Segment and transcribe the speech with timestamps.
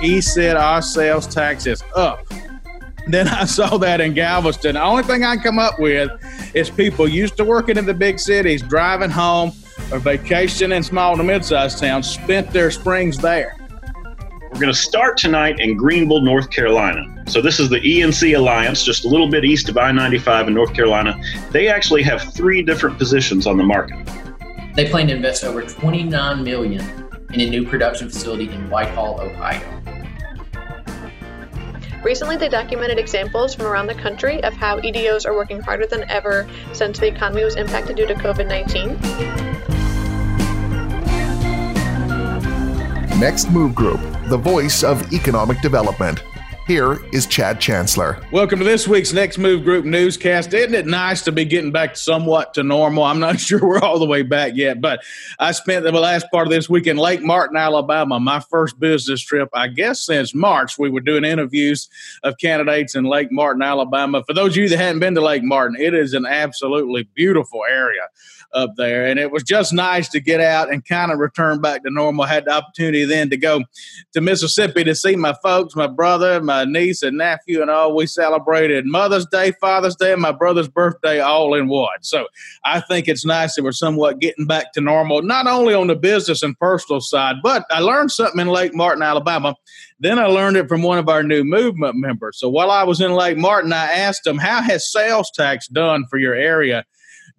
[0.00, 2.26] He said our sales tax is up.
[3.08, 4.74] Then I saw that in Galveston.
[4.74, 6.10] The only thing I can come up with
[6.54, 9.52] is people used to working in the big cities, driving home
[9.90, 13.56] or vacationing in small to mid-sized towns, spent their springs there.
[14.52, 17.24] We're going to start tonight in Greenville, North Carolina.
[17.26, 20.74] So this is the ENC Alliance, just a little bit east of I-95 in North
[20.74, 21.20] Carolina.
[21.50, 23.98] They actually have three different positions on the market.
[24.74, 26.80] They plan to invest over 29 million
[27.34, 29.77] in a new production facility in Whitehall, Ohio.
[32.02, 36.08] Recently, they documented examples from around the country of how EDOs are working harder than
[36.08, 38.98] ever since the economy was impacted due to COVID 19.
[43.18, 46.22] Next Move Group, the voice of economic development.
[46.68, 48.22] Here is Chad Chancellor.
[48.30, 50.52] Welcome to this week's Next Move Group newscast.
[50.52, 53.04] Isn't it nice to be getting back somewhat to normal?
[53.04, 55.00] I'm not sure we're all the way back yet, but
[55.38, 59.22] I spent the last part of this week in Lake Martin, Alabama, my first business
[59.22, 60.78] trip, I guess, since March.
[60.78, 61.88] We were doing interviews
[62.22, 64.22] of candidates in Lake Martin, Alabama.
[64.26, 67.62] For those of you that hadn't been to Lake Martin, it is an absolutely beautiful
[67.66, 68.02] area
[68.52, 69.06] up there.
[69.06, 72.24] And it was just nice to get out and kind of return back to normal.
[72.24, 73.62] I had the opportunity then to go
[74.12, 77.94] to Mississippi to see my folks, my brother, my niece, and nephew, and all.
[77.94, 82.02] We celebrated Mother's Day, Father's Day, and my brother's birthday all in one.
[82.02, 82.26] So
[82.64, 85.96] I think it's nice that we're somewhat getting back to normal, not only on the
[85.96, 89.54] business and personal side, but I learned something in Lake Martin, Alabama.
[90.00, 92.38] Then I learned it from one of our new movement members.
[92.38, 96.04] So while I was in Lake Martin, I asked him, How has sales tax done
[96.10, 96.84] for your area?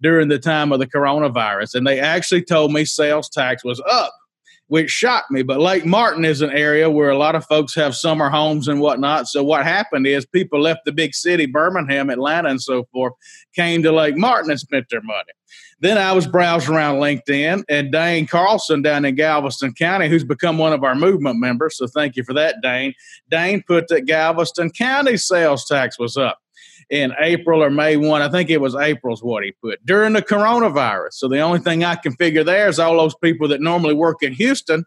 [0.02, 1.74] during the time of the coronavirus.
[1.74, 4.12] And they actually told me sales tax was up,
[4.70, 5.42] which shocked me.
[5.42, 8.80] But Lake Martin is an area where a lot of folks have summer homes and
[8.80, 9.26] whatnot.
[9.26, 13.12] So what happened is people left the big city, Birmingham, Atlanta, and so forth,
[13.52, 15.32] came to Lake Martin and spent their money.
[15.80, 20.56] Then I was browsing around LinkedIn, and Dane Carlson down in Galveston County, who's become
[20.56, 21.76] one of our movement members.
[21.76, 22.94] So thank you for that, Dane.
[23.28, 26.38] Dane put that Galveston County sales tax was up
[26.88, 28.22] in April or May 1.
[28.22, 31.12] I think it was April's what he put during the coronavirus.
[31.12, 34.22] So the only thing I can figure there is all those people that normally work
[34.22, 34.84] in Houston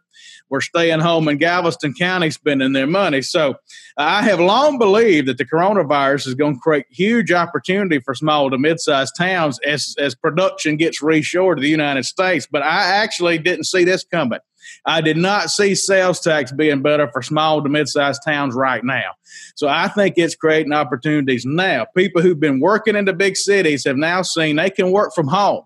[0.49, 3.21] were staying home in Galveston County spending their money.
[3.21, 3.53] So uh,
[3.97, 8.49] I have long believed that the coronavirus is going to create huge opportunity for small
[8.51, 12.47] to mid-sized towns as, as production gets reshored to the United States.
[12.49, 14.39] But I actually didn't see this coming.
[14.85, 19.11] I did not see sales tax being better for small to mid-sized towns right now.
[19.55, 21.85] So I think it's creating opportunities now.
[21.95, 25.27] People who've been working in the big cities have now seen they can work from
[25.27, 25.63] home.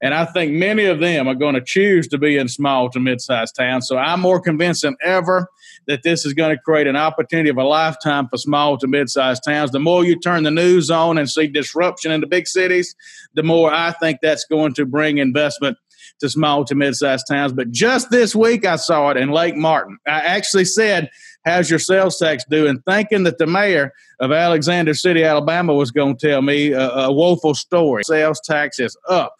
[0.00, 3.00] And I think many of them are going to choose to be in small to
[3.00, 3.86] mid sized towns.
[3.86, 5.48] So I'm more convinced than ever
[5.86, 9.08] that this is going to create an opportunity of a lifetime for small to mid
[9.10, 9.70] sized towns.
[9.70, 12.94] The more you turn the news on and see disruption in the big cities,
[13.34, 15.76] the more I think that's going to bring investment
[16.20, 17.52] to small to mid-sized towns.
[17.52, 19.98] But just this week, I saw it in Lake Martin.
[20.06, 21.10] I actually said,
[21.44, 26.16] "How's your sales tax doing?" Thinking that the mayor of Alexander City, Alabama, was going
[26.16, 28.04] to tell me a, a woeful story.
[28.04, 29.34] Sales tax is up.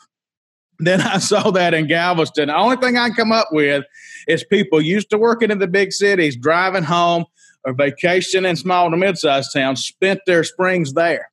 [0.79, 2.49] Then I saw that in Galveston.
[2.49, 3.85] The only thing I come up with
[4.29, 7.25] is people used to working in the big cities, driving home
[7.65, 11.31] or vacationing in small to mid-sized towns, spent their springs there.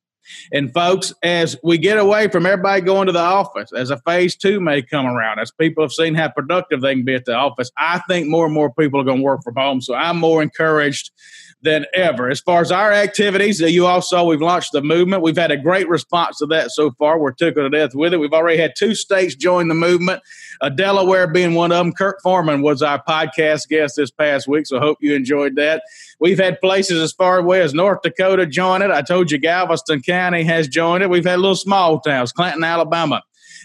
[0.52, 4.36] And folks, as we get away from everybody going to the office, as a phase
[4.36, 7.34] two may come around, as people have seen how productive they can be at the
[7.34, 9.80] office, I think more and more people are going to work from home.
[9.80, 11.10] So I'm more encouraged
[11.64, 12.28] than ever.
[12.28, 15.22] As far as our activities, you all saw we've launched the movement.
[15.22, 17.18] We've had a great response to that so far.
[17.18, 18.18] We're tickled to death with it.
[18.18, 20.22] We've already had two states join the movement,
[20.60, 21.92] uh, Delaware being one of them.
[21.92, 25.82] Kurt Foreman was our podcast guest this past week, so hope you enjoyed that.
[26.20, 28.90] We've had places as far away as North Dakota join it.
[28.90, 31.10] I told you Galveston County has joined it.
[31.10, 33.22] We've had little small towns, Clanton, Alabama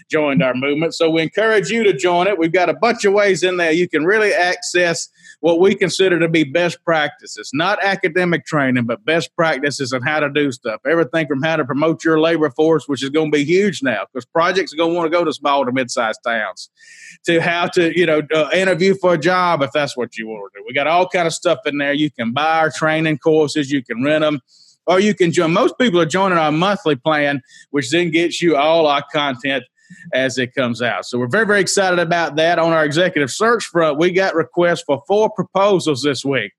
[0.08, 0.94] joined our movement.
[0.94, 2.38] So we encourage you to join it.
[2.38, 5.08] We've got a bunch of ways in there you can really access
[5.40, 10.20] what we consider to be best practices, not academic training, but best practices on how
[10.20, 10.80] to do stuff.
[10.86, 14.04] Everything from how to promote your labor force, which is going to be huge now
[14.12, 16.68] because projects are going to want to go to small to mid-sized towns,
[17.24, 20.52] to how to, you know, uh, interview for a job if that's what you want
[20.52, 20.64] to do.
[20.66, 21.94] We got all kind of stuff in there.
[21.94, 24.40] You can buy our training courses, you can rent them
[24.86, 25.52] or you can join.
[25.52, 29.64] Most people are joining our monthly plan, which then gets you all our content
[30.12, 31.06] as it comes out.
[31.06, 32.58] So we're very, very excited about that.
[32.58, 36.52] On our executive search front, we got requests for four proposals this week.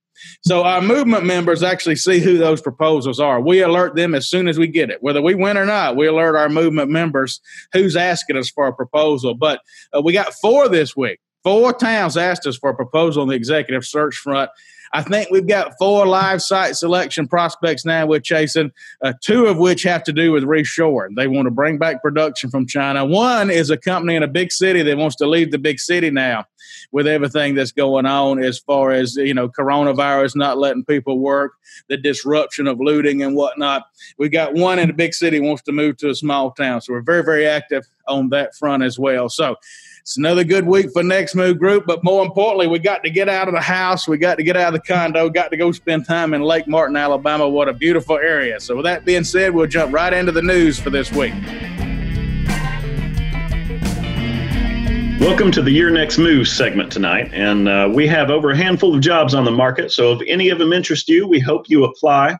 [0.44, 3.42] So our movement members actually see who those proposals are.
[3.42, 5.96] We alert them as soon as we get it, whether we win or not.
[5.96, 7.42] We alert our movement members
[7.74, 9.34] who's asking us for a proposal.
[9.34, 9.62] But
[9.96, 11.20] uh, we got four this week.
[11.44, 14.52] Four towns asked us for a proposal on the executive search front.
[14.94, 18.72] I think we've got four live site selection prospects now we're chasing,
[19.04, 21.16] uh, two of which have to do with reshoring.
[21.16, 23.06] They want to bring back production from China.
[23.06, 26.10] One is a company in a big city that wants to leave the big city
[26.10, 26.46] now
[26.92, 31.54] with everything that's going on as far as, you know, coronavirus not letting people work,
[31.90, 33.84] the disruption of looting and whatnot.
[34.18, 36.82] We got one in a big city wants to move to a small town.
[36.82, 39.30] So we're very, very active on that front as well.
[39.30, 39.56] So,
[40.02, 43.30] it's another good week for Next Move Group, but more importantly, we got to get
[43.30, 44.08] out of the house.
[44.08, 46.68] We got to get out of the condo, got to go spend time in Lake
[46.68, 47.48] Martin, Alabama.
[47.48, 48.60] What a beautiful area.
[48.60, 51.34] So, with that being said, we'll jump right into the news for this week.
[55.22, 57.30] Welcome to the Your Next Move segment tonight.
[57.32, 59.92] And uh, we have over a handful of jobs on the market.
[59.92, 62.40] So, if any of them interest you, we hope you apply.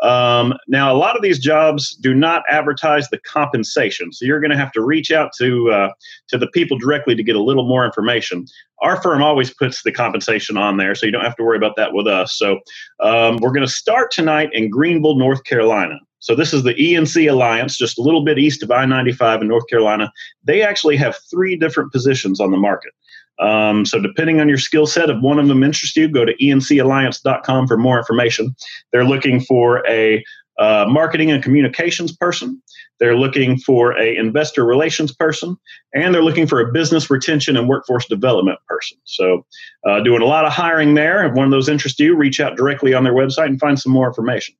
[0.00, 4.50] Um, now, a lot of these jobs do not advertise the compensation, so you're going
[4.50, 5.90] to have to reach out to uh,
[6.28, 8.46] to the people directly to get a little more information.
[8.80, 11.76] Our firm always puts the compensation on there, so you don't have to worry about
[11.76, 12.38] that with us.
[12.38, 12.60] So,
[13.00, 15.98] um, we're going to start tonight in Greenville, North Carolina.
[16.22, 19.66] So this is the ENC Alliance, just a little bit east of I-95 in North
[19.68, 20.12] Carolina.
[20.44, 22.92] They actually have three different positions on the market.
[23.40, 26.36] Um, so, depending on your skill set, if one of them interests you, go to
[26.36, 28.54] encalliance.com for more information.
[28.92, 30.22] They're looking for a
[30.58, 32.62] uh, marketing and communications person.
[33.00, 35.56] They're looking for a investor relations person,
[35.92, 38.96] and they're looking for a business retention and workforce development person.
[39.04, 39.44] So,
[39.88, 41.26] uh, doing a lot of hiring there.
[41.26, 43.92] If one of those interests you, reach out directly on their website and find some
[43.92, 44.54] more information.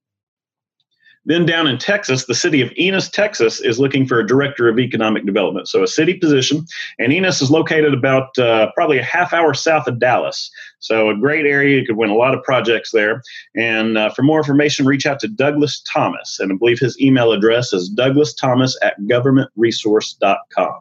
[1.24, 4.80] Then down in Texas, the city of Ennis, Texas, is looking for a director of
[4.80, 5.68] economic development.
[5.68, 6.66] So a city position,
[6.98, 10.50] and Ennis is located about uh, probably a half hour south of Dallas.
[10.80, 11.78] So a great area.
[11.78, 13.22] You could win a lot of projects there.
[13.54, 17.30] And uh, for more information, reach out to Douglas Thomas, and I believe his email
[17.30, 20.80] address is douglasthomas at governmentresource.com.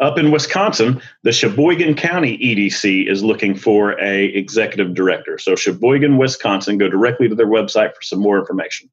[0.00, 5.38] Up in Wisconsin, the Sheboygan County EDC is looking for a executive director.
[5.38, 8.88] So Sheboygan, Wisconsin, go directly to their website for some more information.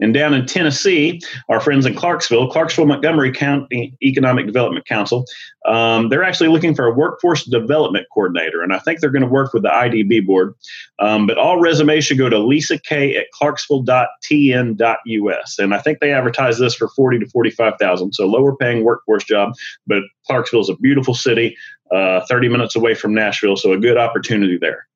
[0.00, 5.24] And down in Tennessee, our friends in Clarksville, Clarksville Montgomery County Economic Development Council,
[5.66, 8.62] um, they're actually looking for a workforce development coordinator.
[8.62, 10.54] And I think they're going to work with the IDB board.
[10.98, 15.58] Um, but all resumes should go to Lisa K at clarksville.tn.us.
[15.58, 18.12] And I think they advertise this for 40 to 45,000.
[18.12, 19.54] So lower paying workforce job.
[19.86, 21.56] But Clarksville is a beautiful city,
[21.94, 23.56] uh, 30 minutes away from Nashville.
[23.56, 24.86] So a good opportunity there.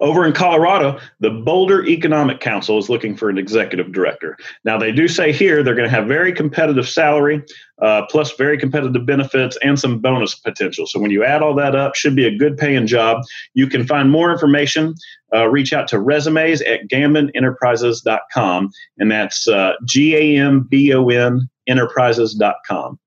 [0.00, 4.36] Over in Colorado, the Boulder Economic Council is looking for an executive director.
[4.64, 7.42] Now, they do say here they're going to have very competitive salary,
[7.80, 10.86] uh, plus very competitive benefits and some bonus potential.
[10.86, 13.22] So when you add all that up, should be a good paying job.
[13.54, 14.94] You can find more information.
[15.34, 21.08] Uh, reach out to resumes at gambonenterprises.com, and that's uh, G A M B O
[21.08, 22.98] N enterprises.com.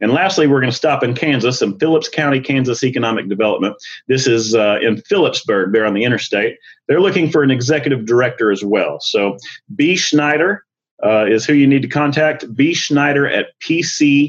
[0.00, 3.76] And lastly, we're going to stop in Kansas in Phillips County, Kansas Economic Development.
[4.08, 6.56] This is uh, in Phillipsburg, there on the interstate.
[6.88, 8.98] They're looking for an executive director as well.
[9.00, 9.36] So
[9.74, 9.96] B.
[9.96, 10.64] Schneider
[11.04, 12.54] uh, is who you need to contact.
[12.54, 12.74] B.
[12.74, 14.22] Schneider at pcedks.org.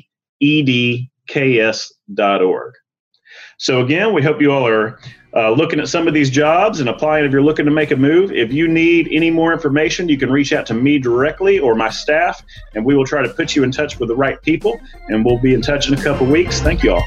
[3.58, 5.00] So again, we hope you all are
[5.35, 7.95] uh, looking at some of these jobs and applying if you're looking to make a
[7.95, 8.31] move.
[8.31, 11.89] If you need any more information, you can reach out to me directly or my
[11.89, 12.44] staff,
[12.75, 14.80] and we will try to put you in touch with the right people.
[15.07, 16.59] And we'll be in touch in a couple weeks.
[16.59, 17.03] Thank you all.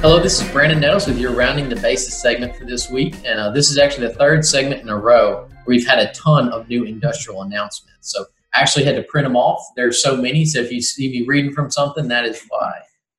[0.00, 3.14] Hello, this is Brandon Nettles with your Rounding the Bases segment for this week.
[3.26, 6.10] And uh, this is actually the third segment in a row where we've had a
[6.12, 8.10] ton of new industrial announcements.
[8.10, 8.24] So
[8.54, 9.62] I actually had to print them off.
[9.76, 10.46] There's so many.
[10.46, 12.72] So if you see me reading from something, that is why.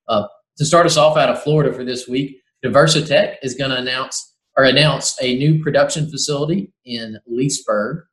[0.07, 0.27] Uh,
[0.57, 4.35] to start us off out of Florida for this week, Diversatech is going to announce
[4.55, 8.05] or announce a new production facility in Leesburg.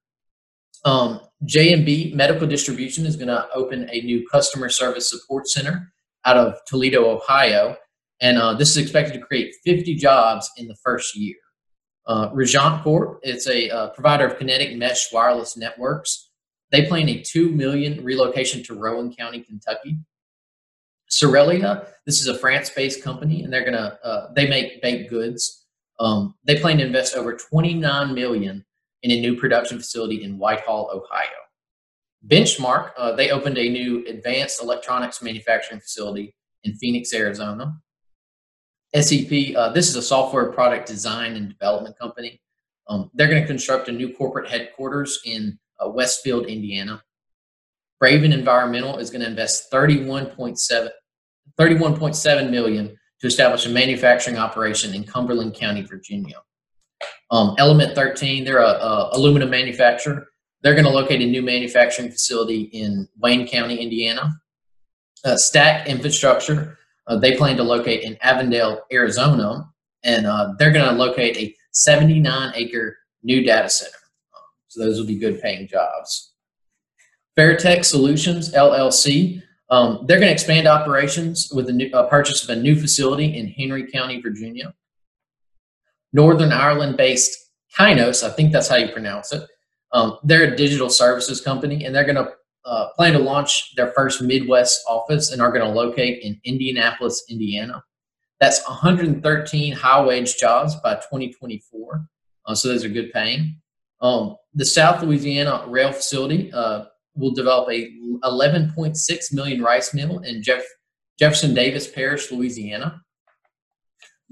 [0.85, 5.93] Um, J&B Medical Distribution is going to open a new customer service support center
[6.25, 7.77] out of Toledo, Ohio,
[8.21, 11.37] and uh, this is expected to create 50 jobs in the first year.
[12.07, 16.31] Uh, Rajant Corp, it's a uh, provider of kinetic mesh wireless networks.
[16.71, 19.99] They plan a two million relocation to Rowan County, Kentucky.
[21.11, 25.67] Sorelia, this is a France-based company, and they're gonna uh, they make baked goods.
[25.99, 28.65] Um, they plan to invest over 29 million
[29.03, 31.29] in a new production facility in Whitehall, Ohio.
[32.27, 37.75] Benchmark, uh, they opened a new advanced electronics manufacturing facility in Phoenix, Arizona.
[38.95, 42.41] SEP, uh, this is a software product design and development company.
[42.89, 47.03] Um, they're going to construct a new corporate headquarters in uh, Westfield, Indiana.
[48.03, 50.89] Braven Environmental is going to invest 31.7
[51.61, 56.37] 31.7 million to establish a manufacturing operation in Cumberland County, Virginia.
[57.31, 60.27] Um, Element 13, they're a, a, aluminum manufacturer.
[60.63, 64.41] They're going to locate a new manufacturing facility in Wayne County, Indiana.
[65.23, 69.71] Uh, Stack Infrastructure, uh, they plan to locate in Avondale, Arizona,
[70.03, 73.93] and uh, they're going to locate a 79 acre new data center.
[74.69, 76.33] So those will be good paying jobs.
[77.39, 82.61] Fairtech Solutions LLC, um, they're going to expand operations with a new, purchase of a
[82.61, 84.75] new facility in Henry County, Virginia.
[86.13, 87.39] Northern Ireland based
[87.79, 89.49] Kainos, I think that's how you pronounce it.
[89.93, 92.33] Um, they're a digital services company and they're going to
[92.65, 97.25] uh, plan to launch their first Midwest office and are going to locate in Indianapolis,
[97.29, 97.83] Indiana.
[98.41, 102.07] That's 113 high wage jobs by 2024.
[102.47, 103.57] Uh, so those are good paying.
[104.01, 107.91] Um, the South Louisiana Rail Facility uh, will develop a
[108.23, 110.65] 11.6 million rice mill in Jeff-
[111.19, 113.03] Jefferson Davis Parish, Louisiana.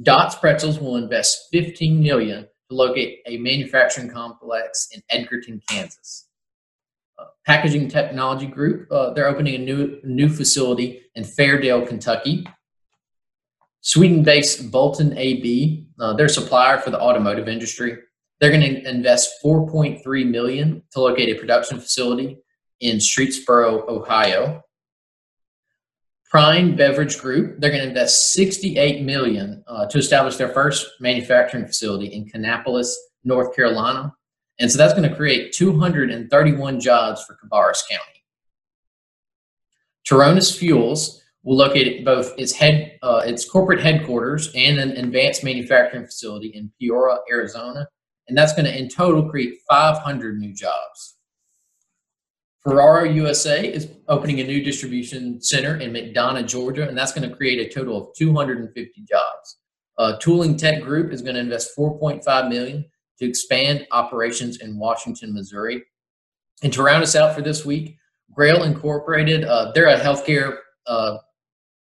[0.02, 6.28] Dots Pretzels will invest 15 million to locate a manufacturing complex in Edgerton, Kansas.
[7.18, 12.46] Uh, Packaging Technology Group, uh, they're opening a new new facility in Fairdale, Kentucky.
[13.80, 17.96] Sweden-based Bulten AB, uh, they're supplier for the automotive industry.
[18.40, 22.38] They're going to invest 4.3 million to locate a production facility
[22.80, 24.62] in Streetsboro, Ohio.
[26.30, 31.66] Prime Beverage Group, they're going to invest 68 million uh, to establish their first manufacturing
[31.66, 32.92] facility in Kannapolis,
[33.24, 34.14] North Carolina.
[34.58, 38.24] And so that's going to create 231 jobs for Cabarrus County.
[40.06, 46.04] Taronis Fuels will locate both its head, uh, its corporate headquarters and an advanced manufacturing
[46.04, 47.86] facility in Peoria, Arizona,
[48.28, 51.17] and that's going to in total create 500 new jobs.
[52.64, 57.34] Ferraro USA is opening a new distribution center in McDonough, Georgia, and that's going to
[57.34, 59.58] create a total of 250 jobs.
[59.96, 62.84] Uh, Tooling Tech Group is going to invest 4.5 million
[63.18, 65.82] to expand operations in Washington, Missouri.
[66.62, 67.96] And to round us out for this week,
[68.32, 71.18] Grail Incorporated, uh, they're a healthcare uh,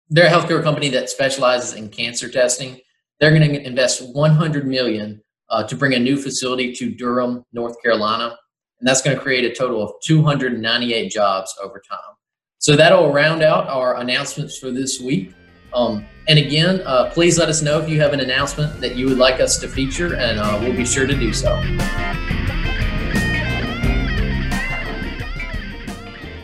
[0.09, 2.79] they're a healthcare company that specializes in cancer testing.
[3.19, 7.81] They're going to invest 100 million uh, to bring a new facility to Durham, North
[7.81, 8.37] Carolina
[8.79, 12.15] and that's going to create a total of 298 jobs over time.
[12.59, 15.33] So that'll round out our announcements for this week.
[15.73, 19.07] Um, and again, uh, please let us know if you have an announcement that you
[19.07, 21.55] would like us to feature, and uh, we'll be sure to do so.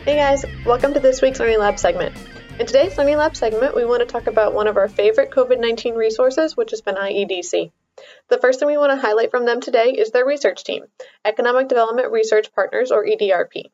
[0.06, 2.16] Hey guys, welcome to this week's Learning Lab segment.
[2.60, 5.60] In today's Learning Lab segment, we want to talk about one of our favorite COVID
[5.60, 7.72] 19 resources, which has been IEDC.
[8.30, 10.86] The first thing we want to highlight from them today is their research team,
[11.26, 13.72] Economic Development Research Partners, or EDRP.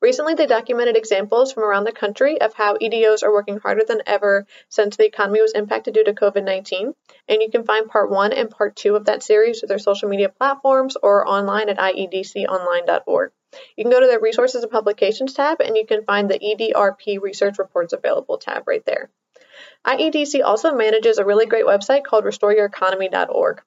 [0.00, 4.02] Recently, they documented examples from around the country of how EDOs are working harder than
[4.06, 6.94] ever since the economy was impacted due to COVID 19.
[7.28, 10.08] And you can find part one and part two of that series with their social
[10.08, 13.32] media platforms or online at iedconline.org.
[13.76, 17.20] You can go to the Resources and Publications tab and you can find the EDRP
[17.20, 19.10] Research Reports Available tab right there.
[19.86, 23.62] IEDC also manages a really great website called restoreyoureconomy.org.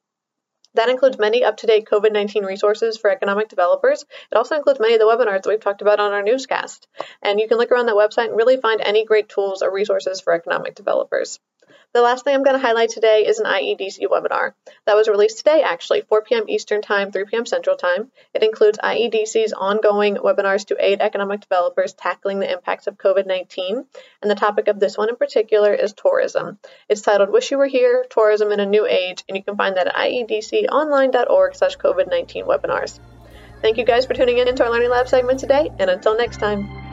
[0.75, 4.05] That includes many up to date COVID 19 resources for economic developers.
[4.31, 6.88] It also includes many of the webinars that we've talked about on our newscast.
[7.24, 10.22] And you can look around that website and really find any great tools or resources
[10.22, 11.39] for economic developers.
[11.91, 14.53] The last thing I'm going to highlight today is an IEDC webinar
[14.86, 16.43] that was released today, actually, 4 p.m.
[16.48, 17.48] Eastern Time, 3 p.m.
[17.48, 18.12] Central Time.
[18.31, 23.86] It includes IEDC's ongoing webinars to aid economic developers tackling the impacts of COVID 19.
[24.22, 26.60] And the topic of this one in particular is tourism.
[26.88, 29.75] It's titled Wish You Were Here Tourism in a New Age, and you can find
[29.77, 33.00] that at iedconline.org slash COVID 19 webinars.
[33.63, 36.38] Thank you guys for tuning in into our Learning Lab segment today, and until next
[36.38, 36.88] time.